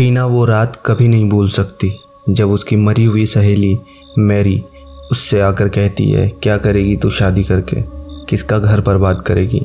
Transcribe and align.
टीना 0.00 0.26
वो 0.26 0.44
रात 0.44 0.78
कभी 0.86 1.08
नहीं 1.08 1.28
भूल 1.28 1.48
सकती। 1.48 2.00
जब 2.28 2.50
उसकी 2.50 2.76
मरी 2.76 3.04
हुई 3.04 3.26
सहेली, 3.26 3.78
मैरी, 4.18 4.62
उससे 5.10 5.40
आकर 5.40 5.68
कहती 5.68 6.10
है, 6.10 6.32
क्या 6.42 6.56
करेगी 6.58 6.96
तू 6.96 7.10
शादी 7.10 7.44
करके? 7.44 7.76
किसका 8.26 8.58
घर 8.58 8.80
बर्बाद 8.80 9.22
करेगी? 9.26 9.60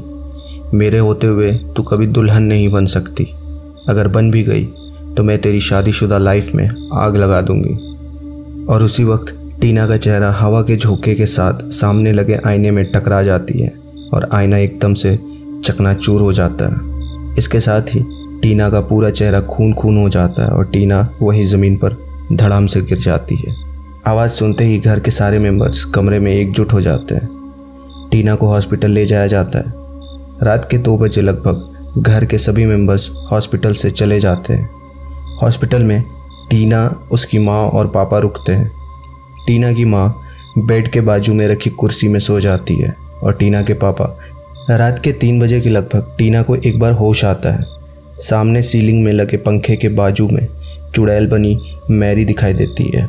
मेरे 0.78 0.98
होते 0.98 1.28
हुए 1.28 1.52
तू 1.54 1.84
कभी 1.84 2.08
दुल्हन 2.08 2.44
नहीं 2.44 2.70
बन 2.70 2.86
सकती। 2.86 3.28
अगर 3.90 4.08
बन 4.08 4.31
भी 4.31 4.44
गई 4.44 4.66
तो 5.17 5.24
मैं 5.24 5.42
तेरी 5.42 5.62
शादीशुदा 5.62 6.17
लाइफ 6.17 6.52
में 6.56 6.90
आग 6.94 7.15
लगा 7.15 7.42
दूँगी। 7.42 7.74
और 8.65 8.83
उसी 8.83 9.04
वक्त 9.04 9.60
टीना 9.62 9.88
का 9.88 9.97
चेहरा 9.97 10.31
हवा 10.31 10.62
के 10.62 10.78
झोंके 10.78 11.15
के 11.15 11.26
साथ 11.26 11.70
सामने 11.70 12.12
लगे 12.12 12.40
आईने 12.47 12.72
में 12.72 12.86
टकरा 12.86 13.24
जाती 13.24 13.60
है 13.60 13.74
और 14.13 14.29
आईना 14.33 14.58
एकदम 14.58 14.94
से 14.94 15.20
चकनाचूर 15.63 16.22
हो 16.22 16.34
जाता 16.34 16.66
है। 16.66 16.95
इसके 17.38 17.59
साथ 17.59 17.81
ही 17.81 18.05
टीना 18.46 18.70
का 18.70 18.80
पूरा 18.82 19.09
चेहरा 19.09 19.40
खून 19.41 19.73
खून 19.73 19.98
हो 19.98 20.09
जाता 20.09 20.45
है 20.45 20.52
और 20.52 20.66
टीना 20.66 20.98
वही 21.22 21.44
ज़मीन 21.44 21.76
पर 21.76 21.95
धड़ाम 22.34 22.67
से 22.67 22.81
गिर 22.81 22.98
जाती 22.98 23.36
है। 23.36 23.55
आवाज़ 24.08 24.31
सुनते 24.31 24.63
ही 24.63 24.80
घर 24.80 24.99
के 24.99 25.12
सारे 25.12 25.40
मेंबर्स 25.40 25.84
कमरे 25.86 26.20
में 26.20 26.31
एकजुट 26.31 26.73
हो 26.73 26.81
जाते 26.81 27.16
हैं। 27.16 27.30
टीना 28.12 28.36
को 28.36 28.48
हॉस्पिटल 28.48 28.91
ले 28.91 29.05
जाया 29.05 29.27
जाता 29.27 29.59
है। 29.59 29.73
रात 30.44 30.67
के 30.72 30.77
दो 30.77 30.98
बजे 30.98 31.22
लगभग 31.22 32.02
घर 32.02 32.26
के 32.26 32.38
सभी 32.38 32.66
मेंबर्स 32.66 33.09
हॉस्पिटल 33.31 33.73
से 33.73 33.91
चले 33.91 34.20
जाते 34.20 34.53
हैं। 34.53 34.70
हॉस्पिटल 35.41 35.84
में 35.84 36.03
टीना, 36.50 37.08
उसकी 37.12 37.39
माँ 37.39 37.62
और 37.70 37.88
पापा 37.88 38.20
रुकते 38.20 38.53
हैं। 38.53 38.72
टीना 39.48 39.73
की 39.73 39.86
माँ 39.86 40.16
बेड 40.58 40.91
के 40.91 41.02
बाजू 41.02 41.34
में 41.34 41.48
रखी 41.48 41.70
कुर्सी 41.70 42.08
में 42.08 42.20
सो 42.20 42.39
जाती 42.39 42.75
है 42.75 42.95
और 43.23 43.34
टीना 43.34 43.62
के 43.62 43.73
पापा, 43.73 44.17
रात 44.70 45.00
के 45.00 45.12
तीन 45.12 45.41
बजे 45.41 45.62
के 45.62 45.70
लगभग 45.70 46.16
टीना 46.17 46.41
को 46.41 46.55
एक 46.55 46.80
बार 46.80 46.91
होश 46.91 47.25
आता 47.25 47.53
है। 47.53 47.74
सामने 48.19 48.61
सीलिंग 48.61 49.03
में 49.03 49.11
लगे 49.13 49.37
पंखे 49.37 49.75
के 49.75 49.89
बाजू 49.89 50.27
में 50.29 50.47
चुड़ैल 50.95 51.27
बनी 51.27 51.57
मैरी 51.91 52.25
दिखाई 52.25 52.53
देती 52.53 52.91
है। 52.95 53.07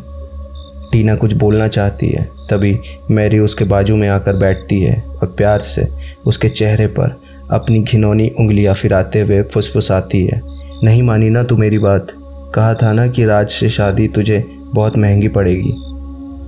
टीना 0.92 1.14
कुछ 1.14 1.32
बोलना 1.32 1.68
चाहती 1.68 2.08
है, 2.08 2.22
तभी 2.50 2.76
मैरी 3.10 3.38
उसके 3.38 3.64
बाजू 3.64 3.96
में 3.96 4.08
आकर 4.08 4.36
बैठती 4.36 4.80
है 4.80 5.00
और 5.12 5.28
प्यार 5.28 5.60
से 5.60 5.86
उसके 6.26 6.48
चेहरे 6.48 6.86
पर 6.86 7.16
अपनी 7.50 7.82
घिनौनी 7.82 8.28
उंगलियाँ 8.40 8.74
फिराते 8.74 9.20
हुए 9.20 9.42
फुसफुसाती 9.42 10.24
है। 10.26 10.40
नहीं 10.84 11.02
मानी 11.02 11.30
ना 11.30 11.42
तू 11.42 11.56
मेरी 11.56 11.78
बात। 11.78 12.12
कहा 12.54 12.74
था 12.74 12.92
ना 12.92 13.06
कि 13.06 13.24
राज 13.24 13.48
से 13.50 13.68
शादी 13.68 14.08
तुझे 14.08 14.44
बहुत 14.74 14.98
महँगी 14.98 15.28
पड़ेगी। 15.28 15.72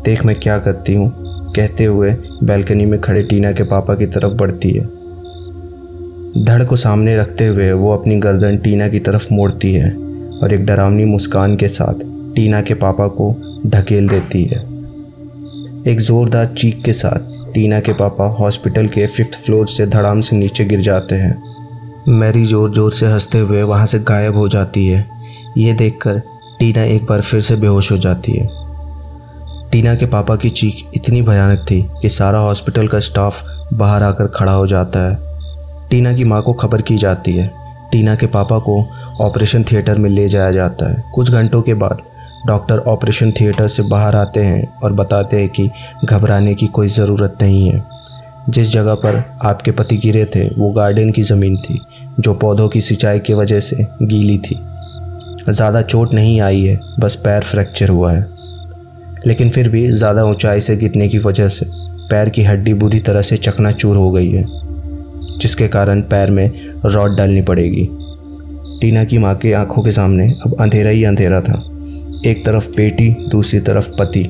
देख 0.05 0.25
मैं 0.25 0.39
क्या 0.41 0.59
करती 0.59 0.95
हूँ, 0.95 1.13
कहते 1.55 1.85
हुए 1.85 2.11
बैल्कनी 2.45 2.85
में 2.87 3.01
खड़े 3.01 3.23
टीना 3.23 3.53
के 3.53 3.63
पापा 3.63 3.95
की 3.95 4.07
तरफ़ 4.07 4.33
बढ़ती 4.33 4.71
है। 4.71 4.98
धड़ 6.37 6.65
को 6.65 6.77
सामने 6.77 7.17
रखते 7.17 7.47
हुए 7.47 7.73
वो 7.73 7.93
अपनी 7.93 8.19
गर्दन 8.19 8.57
टीना 8.57 8.89
की 8.89 8.99
तरफ़ 8.99 9.27
मोड़ती 9.33 9.73
है 9.73 9.91
और 10.43 10.53
एक 10.53 10.67
डरावनी 10.67 11.05
मुस्कान 11.05 11.57
के 11.57 11.69
साथ 11.69 11.95
टीना 12.35 12.63
के 12.63 12.75
पापा 12.75 13.07
को 13.09 13.37
ढकेल 13.67 14.09
देती 14.09 14.45
है। 14.45 14.59
एक 15.87 16.01
ज़ोरदार 16.01 16.47
चीख 16.47 16.83
के 16.85 16.93
साथ 16.93 17.53
टीना 17.55 17.81
के 17.81 17.93
पापा 17.93 18.25
हॉस्पिटल 18.25 18.87
के 18.87 19.07
फिफ्थ 19.07 19.35
फ्लोर 19.35 19.69
से 19.69 19.87
धड़ाम 19.87 20.21
से 20.21 20.37
नीचे 20.37 20.65
गिर 20.65 20.81
जाते 20.81 21.15
हैं। 21.15 21.43
मैरी 22.09 22.45
ज़ोर 22.45 22.75
ज़ोर 22.75 22.93
से 22.93 23.07
हँसते 23.07 23.39
हुए 23.39 23.63
वहाँ 23.63 23.87
से 23.87 23.99
गायब 23.99 24.37
हो 24.37 24.49
जाती 24.49 24.87
है। 24.87 25.07
ये 25.59 25.73
देखकर 25.73 26.19
टीना 26.59 26.83
एक 26.83 27.05
बार 27.05 27.21
फिर 27.21 27.41
से 27.41 27.57
बेहोश 27.57 27.93
हो 27.93 27.99
जाती 27.99 28.33
है। 28.33 28.49
टीना 29.73 29.95
के 29.95 30.07
पापा 30.07 30.37
की 30.37 30.51
चीख 30.51 30.85
इतनी 30.95 31.23
भयानक 31.23 31.67
थी 31.71 31.83
कि 32.03 32.09
सारा 32.09 32.39
हॉस्पिटल 32.39 32.89
का 32.89 32.99
स्टाफ 32.99 33.43
बाहर 33.73 34.03
आकर 34.03 34.27
खड़ा 34.27 34.53
हो 34.53 34.67
जाता 34.67 35.11
है। 35.11 35.28
टीना 35.91 36.13
की 36.13 36.25
माँ 36.25 36.43
को 36.43 36.53
खबर 36.53 36.83
की 36.83 36.97
जाती 36.99 37.37
है। 37.37 37.51
टीना 37.93 38.15
के 38.15 38.27
पापा 38.27 38.59
को 38.59 38.81
ऑपरेशन 39.21 39.63
थिएटर 39.63 39.99
में 39.99 40.09
ले 40.11 40.29
जाया 40.29 40.51
जाता 40.51 40.91
है। 40.91 41.03
कुछ 41.15 41.31
घंटों 41.31 41.63
के 41.63 41.75
बाद 41.75 42.03
डॉक्टर 42.47 42.79
ऑपरेशन 42.79 43.31
थिएटर 43.31 43.69
से 43.69 43.83
बाहर 43.83 44.17
आते 44.17 44.41
हैं 44.41 44.67
और 44.79 44.93
बताते 44.93 45.41
हैं 45.41 45.49
कि 45.49 45.69
घबराने 46.05 46.55
की 46.55 46.67
कोई 46.67 46.89
ज़रूरत 46.89 47.39
नहीं 47.43 47.69
है। 47.69 47.83
जिस 48.49 48.71
जगह 48.73 48.95
पर 48.95 49.23
आपके 49.43 49.71
पति 49.71 49.97
गिरे 49.97 50.25
थे, 50.25 50.49
वो 50.49 50.71
गार्डन 50.73 51.11
की 51.11 51.23
ज़मीन 51.23 51.57
थी, 51.57 51.81
जो 52.21 52.35
पौधों 52.35 52.69
की 52.69 52.81
सिंचाई 52.81 53.19
की 53.19 53.35
वजह 53.35 53.61
से 53.61 53.87
गीली 54.03 54.39
थी। 54.39 54.61
ज़्यादा 55.49 55.83
चोट 55.83 56.15
नहीं 56.15 56.41
आई 56.41 56.65
है, 56.65 56.79
बस 57.01 57.15
पैर 57.15 57.43
फ्रैक्चर 57.43 57.89
हुआ 57.89 58.13
है। 58.13 58.27
लेकिन 59.27 59.51
फिर 59.51 59.69
भी 59.69 59.87
ज़्यादा 59.89 60.25
ऊंचाई 60.25 60.61
से 60.61 60.77
गिरने 60.77 61.09
की 61.09 61.19
वजह 61.19 61.49
से 61.49 61.67
पैर 62.11 62.29
की 62.29 62.43
हड्डी 62.43 62.75
बुरी 62.75 63.01
तरह 63.01 63.23
से 63.23 63.37
चकनाचूर 63.37 63.97
हो 63.97 64.11
गई 64.11 64.31
है। 64.31 64.45
जिसके 65.41 65.69
कारण 65.69 66.01
पैर 66.01 66.31
में 66.31 66.51
रॉड 66.87 67.17
डालनी 67.17 67.43
पड़ेगी। 67.43 67.89
टीना 68.81 69.05
की 69.05 69.19
माँ 69.19 69.35
के 69.37 69.53
आँखों 69.53 69.83
के 69.83 69.93
सामने 69.93 70.33
अब 70.47 70.57
अंधेरा 70.61 70.91
ही 70.91 71.05
अंधेरा 71.05 71.41
था। 71.41 71.63
एक 72.27 72.45
तरफ़ 72.47 72.71
बेटी 72.71 73.17
दूसरी 73.29 73.61
तरफ़ 73.61 73.89
पति। 73.99 74.25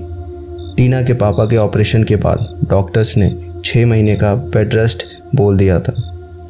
टीना 0.76 1.02
के 1.02 1.14
पापा 1.14 1.44
के 1.44 1.56
ऑपरेशन 1.56 2.04
के 2.04 2.16
बाद 2.16 2.66
डॉक्टर्स 2.70 3.16
ने 3.16 3.30
छः 3.64 3.86
महीने 3.86 4.16
का 4.16 4.34
बेड 4.34 4.74
रेस्ट 4.74 5.02
बोल 5.34 5.56
दिया 5.56 5.80
था, 5.80 5.92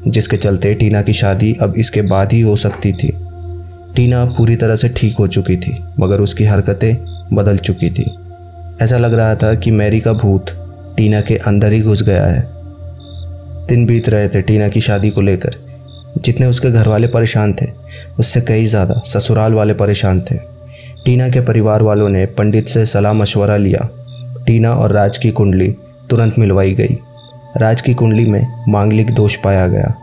जिसके 0.06 0.36
चलते 0.36 0.74
टीना 0.74 1.02
की 1.02 1.12
शादी 1.12 1.56
अब 1.62 1.74
इसके 1.76 2.02
बाद 2.02 2.32
ही 2.32 2.40
हो 2.40 2.56
सकती 2.56 2.92
थी। 2.92 3.12
टीना 3.96 4.24
पूरी 4.24 4.56
तरह 4.56 4.76
से 4.76 4.88
ठीक 4.88 5.16
हो 5.16 5.28
चुकी 5.28 5.56
थी, 5.56 5.76
मगर 6.00 6.20
उसकी 6.20 6.44
हरकतें 6.44 6.94
बदल 7.32 7.56
चुकी 7.56 7.90
थी। 7.90 8.10
ऐसा 8.82 8.98
लग 8.98 9.14
रहा 9.14 9.34
था 9.34 9.54
कि 9.54 9.70
मैरी 9.70 10.00
का 10.00 10.12
भूत 10.12 10.46
टीना 10.96 11.20
के 11.20 11.36
अंदर 11.36 11.72
ही 11.72 11.80
घुस 11.80 12.02
गया 12.02 12.26
है। 12.26 12.57
दिन 13.68 13.86
बीत 13.86 14.08
रहे 14.08 14.28
थे 14.28 14.42
टीना 14.42 14.68
की 14.68 14.80
शादी 14.80 15.10
को 15.10 15.20
लेकर। 15.20 15.56
जितने 16.18 16.46
उसके 16.46 16.70
घर 16.70 16.88
वाले 16.88 17.06
परेशान 17.06 17.52
थे, 17.52 17.66
उससे 18.18 18.40
कई 18.40 18.66
ज़्यादा 18.66 19.00
ससुराल 19.06 19.52
वाले 19.52 19.74
परेशान 19.74 20.20
थे। 20.20 20.36
टीना 21.04 21.28
के 21.28 21.40
परिवार 21.40 21.82
वालों 21.82 22.08
ने 22.08 22.24
पंडित 22.28 22.68
से 22.68 22.84
सलाह 22.86 23.12
मशवरा 23.12 23.56
लिया। 23.56 23.88
टीना 24.46 24.72
और 24.72 24.92
राज 24.92 25.18
की 25.18 25.30
कुंडली 25.30 25.68
तुरंत 26.10 26.38
मिलवाई 26.38 26.72
गई। 26.74 26.96
राज 27.56 27.82
की 27.82 27.94
कुंडली 27.94 28.24
में 28.24 28.64
मांगलिक 28.68 29.10
दोष 29.10 29.36
पाया 29.36 29.66
गया, 29.68 29.94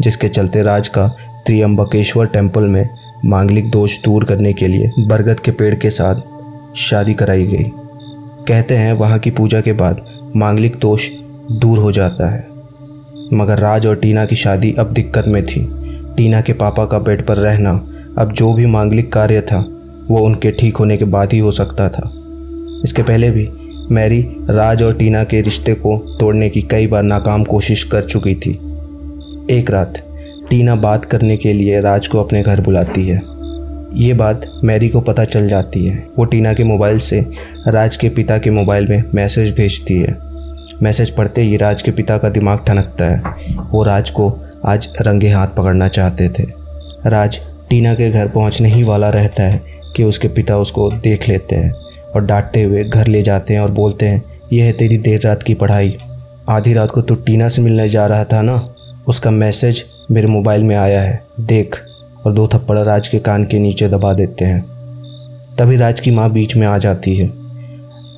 जिसके 0.00 0.28
चलते 0.28 0.62
राज 0.62 0.88
का 0.88 1.06
त्रियंबकेश्वर 1.46 2.26
टेंपल 2.26 2.62
में 2.62 2.88
मांगलिक 3.24 3.70
दोष 3.70 3.98
दूर 4.02 4.24
करने 4.24 4.52
के 4.52 4.66
लिए 4.68 4.90
बरगद 5.00 5.40
के 5.40 5.50
पेड़ 5.50 5.74
के 5.74 5.90
साथ 5.90 6.76
शादी 6.78 7.14
कराई 7.14 7.46
गई। 7.46 7.70
कहते 8.48 8.76
हैं 8.76 8.92
वहाँ 8.92 9.18
की 9.18 9.30
पूजा 9.30 9.60
के 9.60 9.72
बाद 9.74 10.04
मांगलिक 10.36 10.76
दोष 10.76 11.08
दूर 11.52 11.78
हो 11.78 11.92
जाता 11.92 12.30
है। 12.30 12.55
मगर 13.32 13.58
राज 13.58 13.86
और 13.86 13.96
टीना 13.96 14.24
की 14.24 14.36
शादी 14.36 14.74
अब 14.78 14.92
दिक्कत 14.92 15.28
में 15.28 15.46
थी। 15.46 15.68
टीना 16.16 16.40
के 16.40 16.52
पापा 16.52 16.84
का 16.84 16.98
बेड 16.98 17.26
पर 17.26 17.36
रहना 17.36 17.88
अब 18.18 18.32
जो 18.32 18.52
भी 18.52 18.66
मांगलिक 18.66 19.12
कार्य 19.12 19.40
था, 19.40 19.66
वो 20.10 20.18
उनके 20.18 20.50
ठीक 20.50 20.76
होने 20.76 20.96
के 20.96 21.04
बाद 21.04 21.32
ही 21.32 21.38
हो 21.38 21.50
सकता 21.50 21.88
था। 21.88 22.10
इसके 22.84 23.02
पहले 23.02 23.30
भी 23.30 23.48
मैरी 23.90 24.20
राज 24.50 24.82
और 24.82 24.94
टीना 24.94 25.24
के 25.24 25.40
रिश्ते 25.40 25.74
को 25.74 26.16
तोड़ने 26.20 26.48
की 26.48 26.62
कई 26.62 26.86
बार 26.86 27.02
नाकाम 27.02 27.44
कोशिश 27.44 27.82
कर 27.82 28.02
चुकी 28.02 28.34
थी। 28.34 28.50
एक 29.50 29.70
रात, 29.70 29.94
टीना 30.50 30.74
बात 30.74 31.04
करने 31.04 31.36
के 31.36 31.52
लिए 31.52 31.80
राज 31.80 32.08
को 32.08 32.20
अपने 32.20 32.42
घर 32.42 32.60
बुलाती 32.60 33.08
है। 33.08 33.20
ये 33.94 34.14
बात 34.14 34.50
मैरी 34.64 34.88
को 34.88 35.00
पता 35.00 35.24
चल 35.24 35.48
जाती 35.48 35.86
है। 35.86 36.06
वो 36.18 36.24
टीना 36.24 36.54
के 36.54 36.64
मोबाइल 36.64 36.98
से 36.98 37.26
राज 37.68 37.96
के 37.96 38.08
पिता 38.08 38.38
के 38.38 38.50
मोबाइल 38.50 38.86
में 38.86 39.04
मैसेज 39.14 39.54
भेजती 39.56 39.94
है। 39.94 40.25
मैसेज 40.82 41.10
पढ़ते 41.10 41.42
ही 41.42 41.56
राज 41.56 41.82
के 41.82 41.90
पिता 41.90 42.18
का 42.18 42.28
दिमाग 42.28 42.64
ठनकता 42.66 43.04
है। 43.04 43.34
वो 43.70 43.82
राज 43.82 44.10
को 44.10 44.28
आज 44.64 44.88
रंगे 45.00 45.28
हाथ 45.28 45.48
पकड़ना 45.48 45.88
चाहते 45.88 46.28
थे। 46.28 46.44
राज 47.06 47.40
टीना 47.70 47.94
के 47.94 48.10
घर 48.10 48.28
पहुँचने 48.28 48.68
ही 48.68 48.82
वाला 48.82 49.08
रहता 49.08 49.42
है 49.42 49.62
कि 49.96 50.04
उसके 50.04 50.28
पिता 50.28 50.58
उसको 50.58 50.90
देख 50.90 51.28
लेते 51.28 51.56
हैं 51.56 51.72
और 52.14 52.24
डांटते 52.24 52.62
हुए 52.62 52.84
घर 52.84 53.06
ले 53.06 53.22
जाते 53.22 53.54
हैं 53.54 53.60
और 53.60 53.70
बोलते 53.70 54.06
हैं, 54.06 54.22
यह 54.52 54.64
है 54.64 54.72
तेरी 54.72 54.98
देर 54.98 55.20
रात 55.20 55.42
की 55.42 55.54
पढ़ाई। 55.54 55.96
आधी 56.48 56.72
रात 56.72 56.90
को 56.90 57.02
तू 57.02 57.14
टीना 57.14 57.48
से 57.48 57.62
मिलने 57.62 57.88
जा 57.88 58.06
रहा 58.06 58.24
था 58.24 58.42
ना? 58.42 58.74
उसका 59.08 59.30
मैसेज 59.30 59.84
मेरे 60.10 60.26
मोबाइल 60.26 60.62
में 60.62 60.76
आया 60.76 61.00
है। 61.02 61.22
देख। 61.40 61.76
और 62.26 62.32
दो 62.32 62.48
थप्पड़ 62.48 62.78
राज 62.78 63.08
के 63.08 63.18
कान 63.18 63.44
के 63.44 63.58
नीचे 63.58 63.88
दबा 63.88 64.12
देते 64.12 64.44
हैं। 64.44 64.60
तभी 65.58 65.76
राज 65.76 66.00
की 66.00 66.10
माँ 66.10 66.30
बीच 66.30 66.56
में 66.56 66.66
आ 66.66 66.78
जाती 66.78 67.16
है। 67.16 67.30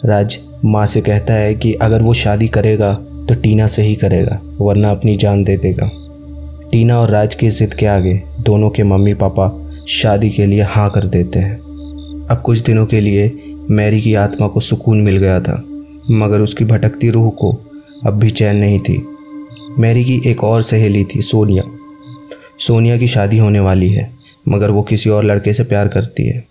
राज 0.04 0.38
माँ 0.64 0.86
से 0.86 1.00
कहता 1.00 1.34
है 1.34 1.54
कि 1.54 1.72
अगर 1.72 2.02
वो 2.02 2.12
शादी 2.14 2.48
करेगा 2.48 2.92
तो 3.28 3.34
टीना 3.34 3.66
से 3.66 3.82
ही 3.82 3.94
करेगा, 3.94 4.40
वरना 4.60 4.90
अपनी 4.90 5.14
जान 5.16 5.42
दे 5.44 5.56
देगा। 5.56 5.90
टीना 6.72 6.98
और 7.00 7.10
राज 7.10 7.34
की 7.34 7.48
ज़िद 7.48 7.74
के 7.74 7.86
आगे, 7.86 8.14
दोनों 8.40 8.70
के 8.70 8.82
मम्मी 8.82 9.14
पापा 9.14 9.50
शादी 9.88 10.30
के 10.30 10.46
लिए 10.46 10.62
हाँ 10.62 10.88
कर 10.90 11.04
देते 11.06 11.38
हैं। 11.38 11.56
अब 12.26 12.42
कुछ 12.44 12.58
दिनों 12.58 12.86
के 12.86 13.00
लिए 13.00 13.30
मैरी 13.70 14.00
की 14.00 14.14
आत्मा 14.14 14.46
को 14.48 14.60
सुकून 14.60 15.00
मिल 15.00 15.16
गया 15.16 15.40
था, 15.40 15.62
मगर 16.10 16.40
उसकी 16.40 16.64
भटकती 16.64 17.10
रूह 17.10 17.30
को 17.30 17.52
अब 18.06 18.18
भी 18.18 18.30
चैन 18.30 18.56
नहीं 18.56 18.80
थी। 18.80 19.02
मैरी 19.78 20.04
की 20.04 20.20
एक 20.26 20.44
और 20.44 20.62
सहेली 20.62 21.04
थी, 21.04 21.22
सोनिया। 21.22 21.62
सोनिया 22.58 22.96
की 22.98 23.06
शादी 23.06 23.38
होने 23.38 23.60
वाली 23.60 23.88
है, 23.88 24.10
मगर 24.48 24.70
वो 24.70 24.82
किसी 24.82 25.10
और 25.10 25.24
लड़के 25.24 25.54
से 25.54 25.64
प्यार 25.64 25.88
करती 25.88 26.28
है। 26.28 26.46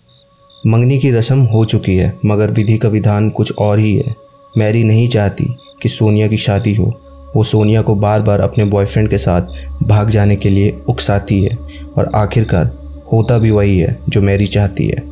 मंगनी 0.66 0.98
की 0.98 1.10
रस्म 1.10 1.38
हो 1.38 1.64
चुकी 1.64 1.94
है, 1.94 2.18
मगर 2.26 2.50
विधि 2.50 2.78
का 2.78 2.88
विधान 2.88 3.30
कुछ 3.30 3.52
और 3.58 3.78
ही 3.78 3.96
है। 3.96 4.14
मैरी 4.58 4.84
नहीं 4.84 5.08
चाहती 5.08 5.56
कि 5.82 5.88
सोनिया 5.88 6.28
की 6.28 6.36
शादी 6.36 6.74
हो। 6.74 7.00
वो 7.36 7.44
सोनिया 7.44 7.82
को 7.82 7.94
बार 7.94 8.22
बार 8.22 8.40
अपने 8.40 8.64
बॉयफ्रेंड 8.64 9.10
के 9.10 9.18
साथ 9.18 9.42
भाग 9.82 10.10
जाने 10.10 10.36
के 10.36 10.50
लिए 10.50 10.78
उकसाती 10.88 11.42
है 11.42 11.58
और 11.96 12.10
आखिरकार 12.14 12.78
होता 13.12 13.38
भी 13.38 13.50
वही 13.50 13.78
है 13.78 13.98
जो 14.08 14.22
मैरी 14.22 14.46
चाहती 14.46 14.86
है। 14.86 15.02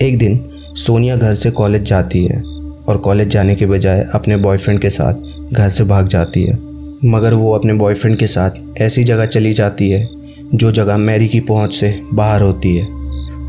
एक 0.00 0.18
दिन 0.18 0.50
सोनिया 0.74 1.16
घर 1.16 1.34
से 1.34 1.50
कॉलेज 1.50 1.82
जाती 1.82 2.24
है 2.24 2.42
और 2.88 2.96
कॉलेज 2.96 3.28
जाने 3.28 3.54
के 3.54 3.66
बजाय 3.66 4.08
अपने 4.14 4.36
बॉयफ्रेंड 4.36 4.80
के 4.80 4.90
साथ 4.90 5.14
घर 5.52 5.70
से 5.70 5.84
भाग 5.84 6.08
जाती 6.08 6.44
है। 6.44 6.58
मगर 7.04 7.34
वो 7.34 7.52
अपने 7.52 7.72
बॉयफ्रेंड 7.72 8.18
के 8.18 8.26
साथ 8.26 8.50
ऐसी 8.82 9.04
जगह 9.04 9.26
चली 9.26 9.52
जाती 9.52 9.90
है, 9.90 10.08
जो 10.54 10.72
जगह 10.72 10.96
मैरी 10.96 11.28
की 11.28 11.40
पहुँच 11.40 11.74
से 11.74 12.02
बाहर 12.14 12.42
होती 12.42 12.76
है। 12.76 12.99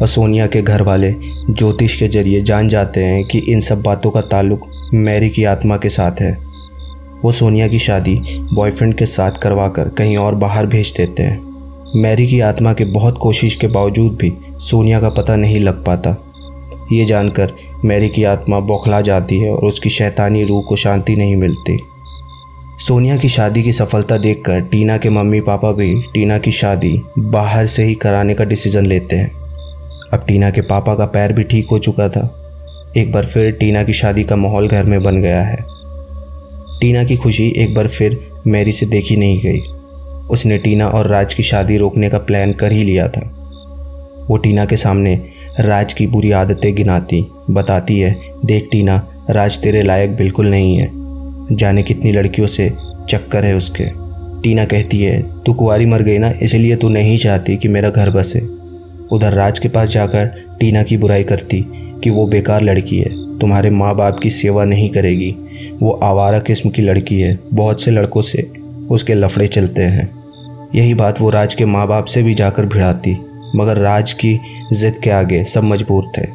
और 0.01 0.07
सोनिया 0.07 0.48
के 0.48 0.62
घर 0.62 0.81
वाले 0.81 1.13
ज्योतिष 1.50 2.00
के 2.00 2.07
ज़रिए 2.07 2.42
जान 2.42 2.68
जाते 2.69 3.03
हैं 3.03 3.24
कि 3.25 3.39
इन 3.39 3.62
सब 3.62 3.81
बातों 3.81 4.12
का 4.12 4.21
ताल्लुक 4.21 4.89
मैरी 4.94 5.30
की 5.30 5.44
आत्मा 5.44 5.77
के 5.77 5.89
साथ 5.89 6.12
है। 6.21 6.38
वो 7.24 7.31
सोनिया 7.31 7.68
की 7.68 7.80
शादी 7.80 8.19
बॉयफ्रेंड 8.53 8.95
के 8.95 9.06
साथ 9.06 9.31
करवाकर 9.31 9.89
कहीं 9.89 10.18
और 10.18 10.36
बाहर 10.36 10.65
भेज 10.65 10.94
देते 10.98 11.24
हैं। 11.24 11.39
मैरी 11.95 12.27
की 12.27 12.39
आत्मा 12.39 12.74
के 12.74 12.86
बहुत 12.86 13.18
कोशिश 13.18 13.56
के 13.56 13.68
बावजूद 13.68 14.18
भी 14.21 14.33
सोनिया 14.57 15.00
का 15.01 15.09
पता 15.09 15.36
नहीं 15.36 15.59
लग 15.59 15.86
पाता। 15.86 16.15
ये 16.94 17.06
जानकर 17.06 17.51
मैरी 17.86 18.09
की 18.09 18.24
आत्मा 18.24 18.59
बौखला 18.59 19.01
जाती 19.01 19.39
है 19.39 19.51
और 19.51 19.65
उसकी 19.65 19.89
शैतानी 19.89 20.44
रूह 20.44 20.63
को 20.63 20.75
शांति 20.75 21.15
नहीं 21.15 21.36
मिलती। 21.36 21.80
सोनिया 22.88 23.18
की 23.18 23.30
शादी 23.30 23.63
की 23.63 23.71
सफलता 23.71 24.18
देखकर 24.18 24.62
टीना 24.62 24.98
के 24.98 25.09
मम्मी 25.09 25.42
पापा 25.42 25.71
भी 25.71 25.94
टीना 26.13 26.38
की 26.38 26.51
शादी 26.51 27.01
बाहर 27.19 27.65
से 27.65 27.83
ही 27.83 27.95
कराने 27.95 28.33
का 28.33 28.44
डिसीज़न 28.44 28.86
लेते 28.86 29.15
हैं। 29.15 29.40
अब 30.13 30.25
टीना 30.28 30.52
के 30.52 30.62
पापा 30.62 30.96
का 30.96 31.06
पैर 31.06 31.34
भी 31.34 31.44
ठीक 31.44 31.68
हो 31.72 31.80
चुका 31.80 32.10
था। 32.10 32.38
एक 32.98 33.12
बार 33.12 33.25
फिर 33.25 33.52
टीना 33.52 33.84
की 33.84 33.94
शादी 33.94 34.24
का 34.24 34.36
माहौल 34.36 34.68
घर 34.68 34.84
में 34.84 35.04
बन 35.04 35.22
गया 35.22 35.42
है। 35.42 35.58
टीना 36.81 37.04
की 37.04 37.16
खुशी 37.16 37.48
एक 37.58 37.74
बार 37.74 37.88
फिर 37.88 38.19
मैरी 38.48 38.72
से 38.72 38.86
देखी 38.86 39.16
नहीं 39.16 39.42
गई। 39.42 39.60
उसने 40.30 40.58
टीना 40.58 40.88
और 40.88 41.08
राज 41.08 41.34
की 41.34 41.44
शादी 41.44 41.78
रोकने 41.78 42.10
का 42.10 42.18
प्लान 42.18 42.54
कर 42.54 42.72
ही 42.72 42.84
लिया 42.84 43.08
था। 43.08 43.22
वो 44.30 44.38
टीना 44.38 44.66
के 44.66 44.78
सामने 44.78 45.30
राज 45.60 45.94
की 45.94 46.08
बुरी 46.08 46.31
आदतें 46.31 46.75
गिनाती, 46.75 47.28
बताती 47.50 48.00
है, 48.00 48.22
देख 48.46 48.69
टीना, 48.72 49.08
राज 49.30 49.60
तेरे 49.60 49.81
लायक 49.84 50.16
बिल्कुल 50.16 50.48
नहीं 50.48 50.75
है। 50.75 50.90
जाने 51.56 51.84
कितनी 51.84 52.12
लड़कियों 52.12 52.48
से 52.48 52.69
चक्कर 53.10 53.46
है 53.46 53.56
उसके। 53.56 53.84
टीना 54.42 54.66
कहती 54.66 55.00
है, 55.00 55.44
तू 55.44 55.54
कुआरी 55.54 55.86
मर 55.86 56.02
गई 56.02 56.18
ना, 56.18 56.34
इसलिए 56.42 56.75
तू 56.75 56.90
नहीं 56.90 57.18
चाहती 57.18 57.58
कि 57.58 57.68
मेरा 57.68 57.90
घर 57.90 58.10
बसे। 58.10 58.40
उधर 59.12 59.34
राज 59.34 59.60
के 59.60 59.69
पास 59.69 59.90
जाकर 59.90 60.25
टीना 60.60 60.84
की 60.84 60.98
बुराई 60.98 61.24
करती 61.24 61.66
कि 62.04 62.10
वो 62.10 62.25
बेकार 62.28 62.62
लड़की 62.62 63.00
है। 63.00 63.40
तुम्हारे 63.40 63.69
माँ 63.69 63.96
बाप 63.96 64.19
की 64.19 64.30
सेवा 64.30 64.63
नहीं 64.66 64.90
करेगी। 64.90 65.36
वो 65.81 65.92
आवारा 66.04 66.40
किस्म 66.40 66.69
की 66.69 66.81
लड़की 66.81 67.19
है। 67.22 67.38
बहुत 67.54 67.81
से 67.81 67.92
लड़कों 67.92 68.22
से 68.22 68.52
उसके 68.90 69.13
लफड़े 69.13 69.48
चलते 69.48 69.81
हैं। 69.81 70.10
यही 70.75 70.94
बात 70.94 71.22
वो 71.22 71.30
राज 71.30 71.54
के 71.54 71.66
माँ 71.66 71.88
बाप 71.88 72.06
से 72.06 72.24
भी 72.24 72.34
जाकर 72.34 72.66
भिड़ाती, 72.66 73.18
मगर 73.56 73.78
राज 73.78 74.13
की 74.13 74.40
जिद 74.74 74.98
के 75.04 75.10
आगे 75.10 75.44
सब 75.44 75.63
मजबूर 75.63 76.12
थे। 76.18 76.25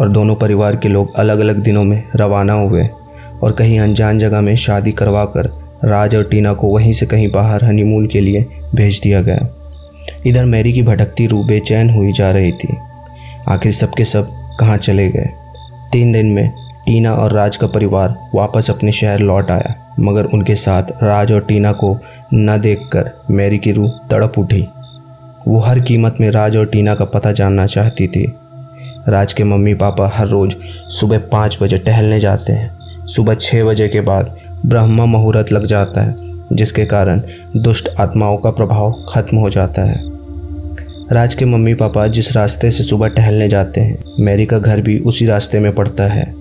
और 0.00 0.08
दोनों 0.08 0.34
परिवार 0.34 0.76
के 0.76 0.88
लोग 0.88 1.14
अलग 1.14 1.38
अलग 1.38 1.56
दिनों 1.56 1.84
में 1.84 2.02
रवाना 2.16 2.52
हुए 2.52 2.88
और 3.42 3.52
कहीं 3.52 3.78
अनजान 3.80 4.18
जगह 4.18 4.40
में 4.40 4.56
शादी 4.56 4.92
करवा 4.92 5.24
कर 5.24 5.50
राज 5.84 6.16
और 6.16 6.24
टीना 6.24 6.52
को 6.52 6.68
वहीं 6.68 6.92
से 6.92 7.06
कहीं 7.06 7.30
बाहर 7.30 7.64
हनीमून 7.64 8.06
के 8.06 8.20
लिए 8.20 8.46
भेज 8.74 9.00
दिया 9.02 9.20
गया। 9.22 9.59
इधर 10.26 10.44
मैरी 10.44 10.72
की 10.72 10.82
भटकती 10.82 11.26
रूह 11.26 11.46
बेचैन 11.46 11.90
हुई 11.90 12.12
जा 12.12 12.30
रही 12.30 12.52
थी। 12.52 12.76
आखिर 13.48 13.72
सबके 13.72 14.04
सब 14.04 14.28
कहाँ 14.60 14.76
चले 14.76 15.08
गए? 15.08 15.28
तीन 15.92 16.12
दिन 16.12 16.26
में 16.26 16.50
टीना 16.86 17.14
और 17.14 17.32
राज 17.32 17.56
का 17.56 17.66
परिवार 17.66 18.16
वापस 18.34 18.70
अपने 18.70 18.92
शहर 18.92 19.18
लौट 19.18 19.50
आया, 19.50 19.94
मगर 20.00 20.24
उनके 20.24 20.54
साथ 20.54 20.82
राज 21.02 21.32
और 21.32 21.40
टीना 21.40 21.72
को 21.72 21.98
न 22.34 22.58
देखकर 22.60 23.10
मैरी 23.30 23.58
की 23.58 23.72
रूह 23.72 23.92
तड़प 24.10 24.38
उठी। 24.38 24.66
वो 25.48 25.58
हर 25.58 25.80
कीमत 25.80 26.16
में 26.20 26.30
राज 26.30 26.56
और 26.56 26.66
टीना 26.66 26.94
का 26.94 27.04
पता 27.04 27.32
जानना 27.32 27.66
चाहती 27.66 28.08
थी। 28.08 28.32
राज 29.08 29.32
के 29.32 29.44
मम्मी 29.44 29.74
पापा 29.74 30.10
हर 30.14 30.26
रोज़ 30.26 30.54
सुबह 30.88 31.18
पाँच 31.18 31.58
बजे 31.62 31.78
टहलने 31.78 32.20
जाते 32.20 32.52
हैं। 32.52 33.06
सुबह 33.06 33.34
छः 33.34 33.64
बजे 33.64 33.88
के 33.88 34.00
बाद 34.00 34.36
ब्रह्मा 34.66 35.04
मुहूर्त 35.04 35.52
लग 35.52 35.66
जाता 35.66 36.00
है। 36.00 36.29
जिसके 36.52 36.84
कारण 36.84 37.22
दुष्ट 37.56 37.88
आत्माओं 38.00 38.36
का 38.36 38.50
प्रभाव 38.50 39.06
खत्म 39.08 39.36
हो 39.36 39.50
जाता 39.50 39.82
है। 39.82 40.00
राज 41.12 41.34
के 41.34 41.44
मम्मी 41.44 41.74
पापा 41.74 42.06
जिस 42.06 42.36
रास्ते 42.36 42.70
से 42.70 42.84
सुबह 42.84 43.08
टहलने 43.08 43.48
जाते 43.48 43.80
हैं, 43.80 44.04
मैरी 44.20 44.46
का 44.46 44.58
घर 44.58 44.80
भी 44.80 44.98
उसी 44.98 45.26
रास्ते 45.26 45.60
में 45.60 45.74
पड़ता 45.74 46.04
है 46.04 46.34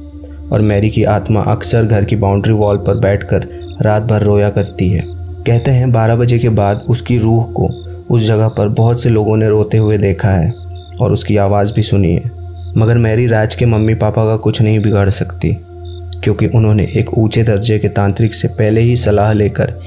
और 0.52 0.62
मैरी 0.62 0.90
की 0.90 1.04
आत्मा 1.04 1.42
अक्सर 1.42 1.86
घर 1.86 2.06
की 2.06 2.16
बाउंड्री 2.16 2.54
वॉल 2.54 2.78
पर 2.78 2.96
बैठकर 2.96 3.48
रात 3.82 4.04
भर 4.04 4.22
रोया 4.22 4.50
करती 4.50 4.90
है। 4.90 5.04
कहते 5.44 5.72
हैं, 5.72 5.92
बारह 5.92 6.16
बजे 6.16 6.40
के 6.40 6.50
बाद 6.50 6.86
उसकी 6.90 7.18
रूह 7.18 7.44
को 7.44 7.68
उस 8.10 8.22
जगह 8.22 8.48
पर 8.48 8.68
बहुत 8.68 9.04
से 9.04 9.10
लोगों 9.10 9.38
ने 9.38 9.50
रोते 9.50 9.78
हुए 9.78 9.98
देखा 9.98 10.30
है 10.30 10.54
और 11.02 11.14
उसकी 11.14 11.38
आवाज़ 11.38 11.74
भी 11.74 11.82
सुनी 11.82 12.14
है। 12.14 12.32
मगर 12.78 12.98
मैरी 12.98 13.28
राज 13.28 13.56
के 13.56 13.66
मम्मी 13.66 13.94
पापा 13.94 14.26
का 14.26 14.36
कुछ 14.36 14.62
नहीं 14.62 14.80
बिगाड़ 14.80 15.10
सकती। 15.10 15.58
क्योंकि 16.24 16.48
उन्होंने 16.48 16.83
एक 16.98 17.13
ऊँचे 17.18 17.44
दर्जे 17.44 17.77
के 17.80 17.89
तांत्रिक 17.89 18.33
से 18.33 18.48
पहले 18.50 18.81
ही 18.81 18.95
सलाह 18.98 19.33
लेकर 19.33 19.80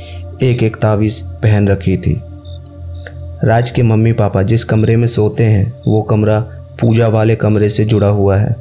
एक 0.43 0.63
एक 0.63 0.77
तावीज़ 0.77 1.23
पहन 1.43 1.69
रखी 1.69 1.97
थी। 1.97 2.21
राज 3.45 3.71
के 3.71 3.83
मम्मी 3.83 4.13
पापा 4.13 4.43
जिस 4.43 4.65
कमरे 4.65 4.97
में 4.97 5.07
सोते 5.09 5.45
हैं, 5.45 5.73
वो 5.87 6.03
कमरा 6.03 6.39
पूजा 6.81 7.09
वाले 7.09 7.37
कमरे 7.37 7.69
से 7.71 7.85
जुड़ा 7.85 8.09
हुआ 8.09 8.37
है। 8.37 8.55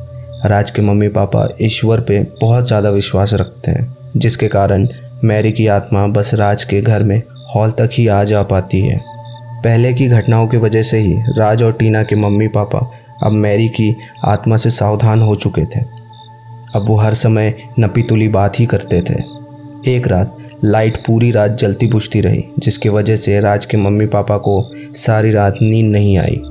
राज 0.46 0.72
के 0.72 0.82
मम्मी 0.82 1.08
पापा 1.10 1.48
ईश्वर 1.62 2.02
पे 2.02 2.20
बहुत 2.42 2.68
ज़्यादा 2.68 2.90
विश्वास 2.90 3.34
रखते 3.34 3.72
हैं, 3.72 3.96
जिसके 4.18 4.48
कारण 4.48 4.88
मैरी 5.24 5.52
की 5.52 5.68
आत्मा 5.68 6.06
बस 6.08 6.34
राज 6.34 6.64
के 6.64 6.82
घर 6.82 7.04
में 7.04 7.22
हॉल 7.56 7.72
तक 7.72 7.90
ही 7.94 8.08
आ 8.08 8.24
जा 8.24 8.42
पाती 8.44 8.80
है। 8.80 9.00
पहले 9.64 9.94
की 9.94 10.08
घटनाओं 10.08 10.48
की 10.48 10.58
वजह 10.58 10.82
से 10.82 11.00
ही 11.00 11.14
राज 11.38 11.64
और 11.64 11.74
टीना 11.74 12.04
के 12.04 12.16
मम्मी 12.16 12.48
पापा 12.48 12.80
अब 13.24 13.32
मैरी 13.32 13.68
की 13.70 13.96
आत्मा 14.26 14.58
से 14.58 14.70
सावधान 14.70 15.22
हो 15.22 15.36
चुके 15.36 15.66
थे। 15.66 15.84
अब 16.76 16.86
वो 16.88 16.96
हर 16.96 17.14
समय 17.14 17.54
नपी 17.80 18.02
तुली 18.02 18.28
बात 18.28 18.60
ही 18.60 18.66
करते 18.66 19.02
थे। 19.02 19.16
एक 19.88 20.08
रात 20.08 20.38
लाइट 20.64 20.98
पूरी 20.98 21.32
रात 21.32 21.52
जलती 21.52 21.88
बुझती 21.88 22.22
रही, 22.22 22.44
जिसकी 22.60 22.90
वजह 22.90 23.16
से 23.16 23.40
राज 23.40 23.66
के 23.66 23.78
मम्मी 23.78 24.06
पापा 24.06 24.38
को 24.38 24.64
सारी 24.96 25.32
रात 25.32 25.58
नींद 25.62 25.92
नहीं 25.92 26.18
आई, 26.18 26.42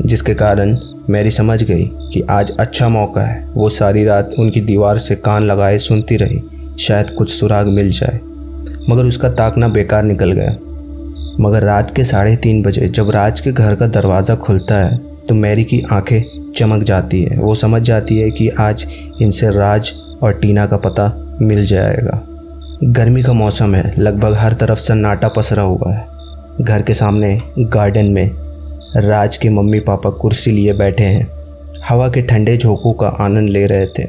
जिसके 0.00 0.34
कारण 0.34 0.76
मैरी 1.10 1.30
समझ 1.30 1.62
गई 1.62 1.84
कि 2.12 2.20
आज 2.30 2.50
अच्छा 2.50 2.88
मौका 2.88 3.22
है। 3.22 3.44
वो 3.48 3.68
सारी 3.68 4.04
रात 4.04 4.30
उनकी 4.38 4.60
दीवार 4.60 4.98
से 4.98 5.16
कान 5.16 5.42
लगाए 5.42 5.78
सुनती 5.78 6.16
रही, 6.16 6.40
शायद 6.80 7.10
कुछ 7.10 7.30
सुराग 7.30 7.66
मिल 7.66 7.90
जाए। 7.90 8.20
मगर 8.90 9.04
उसका 9.04 9.30
ताकना 9.30 9.68
बेकार 9.68 10.02
निकल 10.02 10.32
गया। 10.32 10.56
मगर 11.40 11.62
रात 11.62 11.94
के 11.96 12.04
साढ़े 12.04 12.36
तीन 12.36 12.62
बजे 12.62 12.88
जब 12.88 13.10
राज 13.10 13.40
के 13.40 13.52
घर 13.52 13.74
का 13.74 13.86
दरवाज़ा 13.86 14.34
खुलता 14.36 14.74
है 14.76 14.96
तो 15.28 15.34
मैरी 15.34 15.64
की 15.64 15.82
आँखें 15.92 16.22
चमक 16.56 16.82
जाती 16.82 17.22
है। 17.22 17.38
वो 17.38 17.54
समझ 17.54 17.82
जाती 17.82 18.18
है 18.18 18.30
कि 18.30 18.48
आज 18.48 18.86
इनसे 19.22 19.50
राज 19.50 19.92
और 20.22 20.32
टीना 20.32 20.66
का 20.66 20.76
पता 20.76 21.12
मिल 21.42 21.64
जाएगा। 21.66 22.22
गर्मी 22.84 23.22
का 23.22 23.32
मौसम 23.32 23.74
है। 23.74 23.94
लगभग 23.98 24.34
हर 24.34 24.52
तरफ़ 24.52 24.78
सन्नाटा 24.78 25.28
पसरा 25.28 25.62
हुआ 25.62 25.92
है। 25.92 26.06
घर 26.60 26.82
के 26.82 26.94
सामने 26.94 27.40
गार्डन 27.58 28.06
में 28.06 28.30
राज 28.96 29.36
के 29.36 29.48
मम्मी 29.48 29.80
पापा 29.80 30.10
कुर्सी 30.10 30.50
लिए 30.50 30.72
बैठे 30.72 31.04
हैं। 31.04 31.28
हवा 31.88 32.08
के 32.08 32.22
ठंडे 32.22 32.56
झोंकों 32.56 32.92
का 32.92 33.08
आनंद 33.20 33.48
ले 33.48 33.66
रहे 33.66 33.86
थे। 33.88 34.04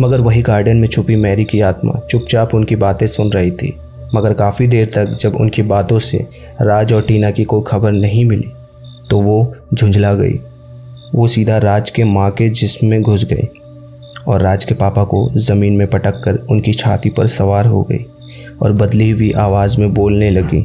मगर 0.00 0.20
वही 0.20 0.42
गार्डन 0.42 0.76
में 0.76 0.88
छुपी 0.88 1.16
मैरी 1.16 1.44
की 1.44 1.60
आत्मा 1.60 2.00
चुपचाप 2.10 2.54
उनकी 2.54 2.76
बातें 2.76 3.06
सुन 3.06 3.30
रही 3.32 3.50
थी। 3.50 3.74
मगर 4.14 4.32
काफ़ी 4.32 4.66
देर 4.66 4.90
तक 4.94 5.16
जब 5.20 5.36
उनकी 5.36 5.62
बातों 5.62 5.98
से 5.98 6.18
राज 6.62 6.92
और 6.92 7.02
टीना 7.02 7.30
की 7.30 7.44
कोई 7.44 7.62
खबर 7.66 7.92
नहीं 7.92 8.24
मिली 8.24 8.52
तो 9.10 9.20
वो 9.20 9.54
झुंझला 9.74 10.12
गई। 10.14 10.38
वो 11.14 11.28
सीधा 11.28 11.58
राज 11.58 11.90
के 11.90 12.04
माँ 12.04 12.30
के 12.30 12.48
जिस्म 12.50 12.86
में 12.86 13.02
घुस 13.02 13.24
गई 13.24 13.48
और 14.28 14.40
राज 14.40 14.64
के 14.64 14.74
पापा 14.74 15.04
को 15.04 15.28
ज़मीन 15.36 15.76
में 15.76 15.86
पटक 15.86 16.22
कर 16.24 16.36
उनकी 16.50 16.72
छाती 16.72 17.10
पर 17.10 17.26
सवार 17.26 17.66
हो 17.66 17.82
गई 17.82 18.04
और 18.62 18.72
बदली 18.72 19.10
हुई 19.10 19.30
आवाज़ 19.32 19.78
में 19.80 19.92
बोलने 19.94 20.30
लगी, 20.30 20.60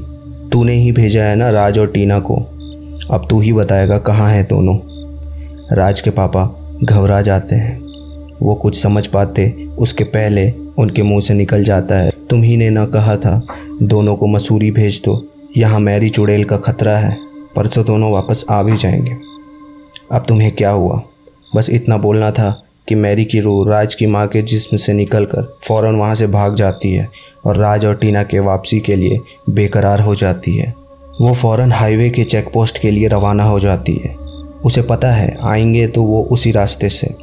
तूने 0.52 0.74
ही 0.74 0.92
भेजा 0.92 1.24
है 1.24 1.36
ना 1.36 1.50
राज 1.50 1.80
और 1.80 1.88
टीना 1.88 2.20
को? 2.20 2.36
अब 3.12 3.28
तू 3.30 3.40
ही 3.40 3.54
बताएगा 3.54 3.98
कहाँ 3.98 4.30
है 4.30 4.44
दोनों? 4.44 4.78
राज 5.78 6.02
के 6.02 6.10
पापा 6.10 6.46
घबरा 6.84 7.22
जाते 7.22 7.56
हैं। 7.56 7.80
वो 8.42 8.56
कुछ 8.56 8.82
समझ 8.82 9.06
पाते 9.08 9.50
उसके 9.78 10.04
पहले 10.04 10.52
उनके 10.78 11.04
मुँह 11.04 11.22
से 11.22 11.34
निकल 11.34 11.64
जाता 11.64 11.96
है 11.96 12.12
तुम 12.30 12.44
ही 12.44 12.58
ने 12.58 12.70
ना 12.70 12.86
कहा 12.86 13.16
था, 13.18 13.42
दोनों 13.82 14.16
को 14.16 14.28
मसूरी 14.28 14.72
भेज 14.72 15.02
दो, 15.06 15.26
यहाँ 15.58 15.80
मैरी 15.80 16.10
चुड़ैल 16.10 16.44
का 16.44 16.58
खतरा 16.58 16.98
है, 16.98 17.18
परसों 17.56 17.86
दोनों 17.86 18.12
वापस 18.12 18.46
आ 18.50 18.62
भी 18.64 18.76
जाएँगे। 18.76 19.33
अब 20.13 20.25
तुम्हें 20.27 20.51
क्या 20.51 20.70
हुआ? 20.70 21.01
बस 21.55 21.70
इतना 21.70 21.98
बोलना 21.98 22.32
था 22.32 22.63
कि 22.88 22.96
मैरी 22.96 23.25
की 23.25 23.39
रूह 23.39 23.70
राज 23.70 23.96
की 23.96 24.05
माँ 24.05 24.27
के 24.27 24.41
जिस्म 24.41 24.77
से 24.77 24.93
निकल 24.93 25.25
कर 25.25 25.58
फ़ौरन 25.63 25.96
वहाँ 25.96 26.15
से 26.15 26.27
भाग 26.27 26.55
जाती 26.55 26.91
है 26.93 27.08
और 27.46 27.58
राज 27.58 27.86
और 27.86 27.96
टीना 27.96 28.24
के 28.24 28.39
वापसी 28.39 28.79
के 28.79 28.96
लिए 28.96 29.20
बेकरार 29.50 30.01
हो 30.01 30.15
जाती 30.15 30.58
है। 30.58 30.74
वो 31.22 31.34
फ़ौरन 31.34 31.72
हाईवे 31.72 32.10
के 32.10 32.24
चेक 32.24 32.51
पोस्ट 32.53 32.77
के 32.77 32.91
लिए 32.91 33.08
रवाना 33.08 33.43
हो 33.43 33.60
जाती 33.60 33.93
है। 33.93 34.15
उसे 34.65 34.82
पता 34.82 35.12
है, 35.12 35.38
आएँगे 35.41 35.88
तो 35.88 36.03
वो 36.03 36.24
उसी 36.24 36.51
रास्ते 36.51 36.89
से। 36.89 37.15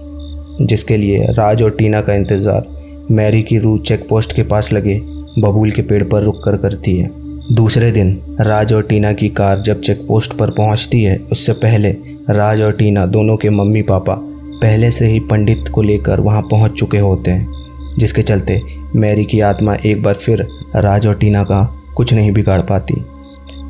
जिसके 0.61 0.97
लिए 0.97 1.26
राज 1.30 1.62
और 1.62 1.70
टीना 1.70 2.00
का 2.00 2.14
इंतज़ार 2.14 2.66
मैरी 3.11 3.42
की 3.42 3.59
रूह 3.59 3.78
चेक 3.78 4.09
पोस्ट 4.09 4.37
के 4.37 4.42
पास 4.42 4.73
लगे, 4.73 5.00
बबूल 5.38 5.70
के 5.70 5.82
पेड़ 5.82 6.04
पर 6.04 6.23
रुक 6.23 6.44
कर 6.44 6.56
करती 6.56 6.97
है। 6.97 7.20
दूसरे 7.52 7.90
दिन 7.92 8.11
राज 8.40 8.73
और 8.73 8.83
टीना 8.83 9.12
की 9.12 9.28
कार 9.28 9.59
जब 9.59 9.80
चेक 9.80 10.04
पोस्ट 10.09 10.33
पर 10.33 10.50
पहुँचती 10.50 11.02
है, 11.02 11.16
उससे 11.33 11.52
पहले 11.52 11.90
राज 12.30 12.61
और 12.62 12.73
टीना 12.73 13.07
दोनों 13.07 13.37
के 13.37 13.50
मम्मी 13.50 13.83
पापा 13.83 14.14
पहले 14.62 14.90
से 14.90 15.07
ही 15.07 15.19
पंडित 15.21 15.69
को 15.69 15.83
लेकर 15.83 16.21
वहाँ 16.21 16.42
पहुँच 16.42 16.73
चुके 16.73 16.99
होते 16.99 17.30
हैं, 17.30 17.97
जिसके 17.99 18.23
चलते 18.23 18.61
मैरी 18.97 19.25
की 19.25 19.40
आत्मा 19.40 19.75
एक 19.76 20.02
बार 20.02 20.14
फिर 20.14 20.47
राज 20.76 21.07
और 21.07 21.14
टीना 21.14 21.42
का 21.45 21.62
कुछ 21.97 22.14
नहीं 22.14 22.33
बिगाड़ 22.33 22.61
पाती। 22.62 23.02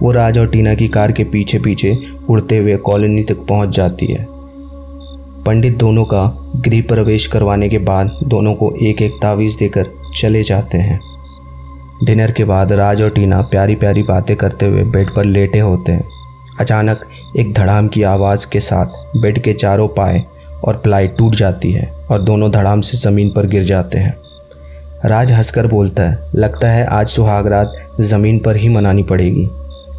वो 0.00 0.12
राज 0.12 0.38
और 0.38 0.49
टीना 0.49 0.75
की 0.75 0.88
कार 0.88 1.12
के 1.12 1.25
पीछे 1.25 1.58
पीछे 1.58 1.96
उड़ते 2.28 2.58
हुए 2.58 2.76
कॉलोनी 2.76 3.22
तक 3.22 3.46
पहुँच 3.49 3.76
जाती 3.76 4.06
है। 4.06 4.26
पंडित 5.46 5.76
दोनों 5.76 6.04
का 6.04 6.26
गृह 6.56 6.82
प्रवेश 6.82 7.26
करवाने 7.26 7.68
के 7.68 7.78
बाद 7.78 8.18
दोनों 8.25 8.54
को 8.54 8.75
एक 8.82 9.02
एक 9.02 9.18
तावीज़ 9.22 9.58
देकर 9.58 9.87
चले 10.16 10.42
जाते 10.42 10.78
हैं। 10.78 11.00
डिनर 12.04 12.30
के 12.30 12.45
बाद 12.45 12.73
राज 12.73 13.02
और 13.02 13.11
टीना 13.11 13.42
प्यारी 13.42 13.75
प्यारी 13.75 14.02
बातें 14.02 14.37
करते 14.37 14.66
हुए 14.66 14.85
बेड 14.85 15.14
पर 15.14 15.25
लेटे 15.25 15.59
होते 15.59 15.92
हैं। 15.92 16.04
अचानक 16.61 17.00
एक 17.38 17.52
धड़ाम 17.54 17.88
की 17.88 18.02
आवाज़ 18.02 18.47
के 18.52 18.61
साथ 18.61 18.87
बेड 19.16 19.42
के 19.42 19.52
चारों 19.52 19.88
पाए 19.88 20.25
और 20.64 20.76
प्लाई 20.76 21.09
टूट 21.09 21.35
जाती 21.35 21.73
है 21.73 21.92
और 22.11 22.23
दोनों 22.23 22.50
धड़ाम 22.50 22.80
से 22.80 22.99
ज़मीन 22.99 23.30
पर 23.30 23.47
गिर 23.47 23.64
जाते 23.64 23.99
हैं। 23.99 24.16
राज 25.04 25.33
हंसकर 25.33 25.66
बोलता 25.66 26.02
है, 26.02 26.19
लगता 26.35 26.71
है 26.71 26.87
आज 26.87 27.09
सुहागरात 27.09 27.73
ज़मीन 28.00 28.38
पर 28.38 28.57
ही 28.57 28.69
मनानी 28.69 29.02
पड़ेगी। 29.02 29.49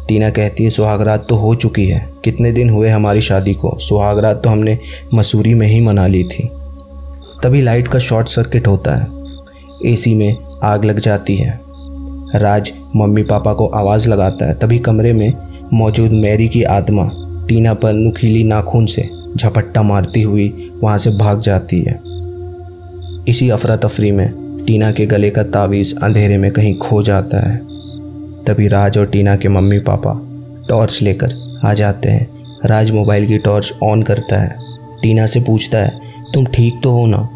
टीना 0.08 0.30
कहती 0.30 0.64
है, 0.64 0.70
सुहागरात 0.70 1.26
तो 1.28 1.36
हो 1.36 1.54
चुकी 1.54 1.86
है। 1.88 2.08
कितने 2.24 2.52
दिन 2.52 2.70
हुए 2.70 2.88
हमारी 2.88 3.20
शादी 3.20 3.54
को? 3.54 3.78
सुहागरात 3.78 4.42
तो 4.44 4.50
हमने 4.50 4.78
मसूरी 5.14 5.54
में 5.54 5.66
ही 5.66 5.80
मना 5.80 6.06
ली 6.06 6.24
थी। 6.24 6.50
तभी 7.42 7.62
लाइट 7.62 7.88
का 7.88 7.98
शॉर्ट 7.98 8.28
सर्किट 8.28 8.66
होता 8.66 8.94
है। 8.94 9.06
एसी 9.92 10.14
में 10.14 10.36
आग 10.62 10.84
लग 10.84 10.98
जाती 10.98 11.36
है। 11.36 11.71
राज 12.34 12.72
मम्मी 12.96 13.22
पापा 13.22 13.52
को 13.52 13.66
आवाज़ 13.66 14.08
लगाता 14.08 14.46
है, 14.46 14.54
तभी 14.54 14.78
कमरे 14.78 15.12
में 15.12 15.32
मौजूद 15.72 16.12
मैरी 16.12 16.48
की 16.48 16.62
आत्मा 16.62 17.08
टीना 17.48 17.74
पर 17.74 17.92
नुकीली 17.92 18.44
नाखून 18.44 18.86
से 18.86 19.08
झपट्टा 19.36 19.82
मारती 19.82 20.22
हुई 20.22 20.70
वहाँ 20.82 20.98
से 20.98 21.10
भाग 21.10 21.40
जाती 21.40 21.80
है। 21.80 22.00
इसी 23.28 23.48
अफरा 23.50 23.76
तफरी 23.76 24.10
में 24.10 24.64
टीना 24.66 24.90
के 24.92 25.06
गले 25.06 25.30
का 25.30 25.42
तावीज़ 25.42 25.94
अंधेरे 26.02 26.38
में 26.38 26.50
कहीं 26.52 26.74
खो 26.74 27.02
जाता 27.02 27.48
है। 27.48 27.56
तभी 28.44 28.68
राज 28.68 28.98
और 28.98 29.06
टीना 29.06 29.36
के 29.36 29.48
मम्मी 29.48 29.78
पापा 29.78 30.20
टॉर्च 30.68 31.02
लेकर 31.02 31.34
आ 31.64 31.72
जाते 31.74 32.08
हैं। 32.08 32.28
राज 32.66 32.90
मोबाइल 32.90 33.26
की 33.26 33.38
टॉर्च 33.38 33.72
ऑन 33.82 34.02
करता 34.02 34.40
है। 34.40 34.56
टीना 35.02 35.26
से 35.26 35.40
पूछता 35.40 35.78
है, 35.78 36.00
तुम 36.34 36.44
ठीक 36.46 36.80
तो 36.82 36.90
हो 36.90 37.06
ना? 37.06 37.28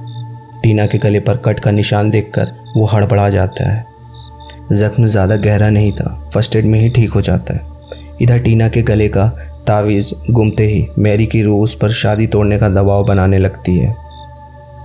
टीना 0.63 0.87
के 0.87 0.99
गले 0.99 1.21
पर 1.21 1.37
कट 1.37 1.61
का 1.61 1.71
निशान 1.71 2.11
देखकर 2.11 2.53
वो 2.77 2.87
हड़बड़ा 2.87 3.29
जाता 3.31 3.71
है। 3.73 3.96
जख्म 4.73 5.07
ज़्यादा 5.07 5.37
गहरा 5.37 5.71
नहीं 5.71 5.93
था। 5.93 6.13
फ़र्स्ट 6.35 6.57
एड 6.57 6.65
में 6.65 6.79
ही 6.81 6.89
ठीक 6.91 7.11
हो 7.11 7.21
जाता 7.21 7.55
है। 7.55 7.63
इधर 8.23 8.39
टीना 8.39 8.69
के 8.69 8.83
गले 8.83 9.09
का 9.09 9.27
तावीज़ 9.67 10.13
गुमते 10.31 10.65
ही 10.65 10.87
मैरी 10.99 11.27
की 11.27 11.43
रूह 11.43 11.63
उस 11.63 11.75
पर 11.75 11.93
शादी 11.93 12.27
तोड़ने 12.27 12.59
का 12.59 12.69
दबाव 12.69 13.05
बनाने 13.05 13.39
लगती 13.39 13.77
है। 13.79 13.95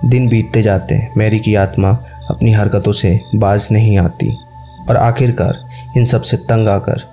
दिन 0.06 0.28
बीतते 0.30 0.62
जाते 0.62 0.96
हैं। 0.96 1.14
मैरी 1.18 1.40
की 1.40 1.56
आत्मा 1.56 1.90
अपनी 2.30 2.52
हरकतों 2.54 2.94
से 2.94 3.20
बाज 3.36 3.68
नहीं 3.72 3.98
आती। 3.98 4.36
और 4.90 4.98
आखिरकार 4.98 5.60
इन 5.98 6.06
सबसे 6.06 6.38
तंग 6.40 6.68
आकर 6.68 7.04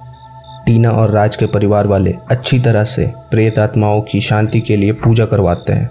टीना 0.67 0.91
और 0.91 1.11
राज 1.11 1.37
के 1.37 1.47
परिवार 1.47 1.87
वाले 1.87 2.15
अच्छी 2.31 2.59
तरह 2.61 2.85
से 2.85 3.07
प्रेत 3.31 3.59
आत्माओं 3.59 4.01
की 4.03 4.21
शांति 4.21 4.61
के 4.61 4.77
लिए 4.77 4.93
पूजा 4.95 5.27
करवाते 5.27 5.73
हैं, 5.73 5.89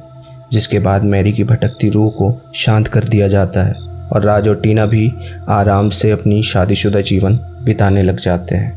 जिसके 0.52 0.80
बाद 0.80 1.04
मैरी 1.06 1.34
की 1.34 1.44
भटकती 1.44 1.90
रूह 1.90 2.10
को 2.12 2.34
शांत 2.56 2.88
कर 2.88 3.04
दिया 3.04 3.28
जाता 3.28 3.68
है। 3.68 3.87
और 4.14 4.24
राज 4.24 4.48
और 4.48 4.60
टीना 4.62 4.86
भी 4.86 5.12
आराम 5.50 5.90
से 5.92 6.12
अपनी 6.12 6.42
शादीशुदा 6.44 7.02
जीवन 7.02 7.40
बिताने 7.64 8.04
लग 8.04 8.20
जाते 8.20 8.56
हैं। 8.56 8.76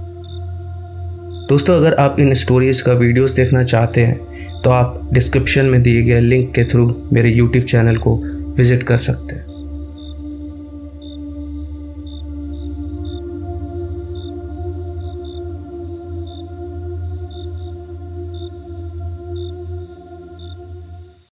दोस्तों, 1.48 1.76
अगर 1.76 1.94
आप 1.94 2.16
इन 2.20 2.34
स्टोरीज़ 2.34 2.82
का 2.84 2.92
वीडियोस 2.94 3.34
देखना 3.34 3.62
चाहते 3.64 4.00
हैं 4.00 4.18
तो 4.62 4.70
आप 4.70 5.00
डिस्क्रिप्शन 5.12 5.64
में 5.64 5.82
दिए 5.82 6.02
गए 6.02 6.20
लिंक 6.20 6.52
के 6.54 6.64
थ्रू 6.64 6.94
मेरे 7.12 7.30
यूट्यूब 7.30 7.64
चैनल 7.64 7.96
को 7.96 8.16
विज़िट 8.56 8.82
कर 8.82 8.96
सकते 8.98 9.34
हैं। 9.34 9.44